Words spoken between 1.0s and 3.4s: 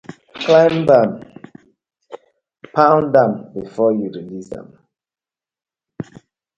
am, pound am